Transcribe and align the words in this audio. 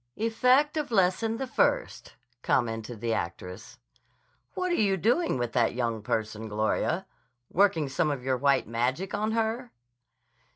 "Effect 0.15 0.77
of 0.77 0.89
Lesson 0.89 1.37
the 1.37 1.45
First," 1.45 2.15
commented 2.41 3.01
the 3.01 3.13
actress. 3.13 3.77
"What 4.55 4.71
are 4.71 4.73
you 4.73 4.97
doing 4.97 5.37
with 5.37 5.51
that 5.53 5.75
young 5.75 6.01
person, 6.01 6.47
Gloria? 6.49 7.05
Working 7.51 7.87
some 7.87 8.09
of 8.09 8.23
your 8.23 8.37
white 8.37 8.67
magic 8.67 9.13
on 9.13 9.33
her?" 9.33 9.71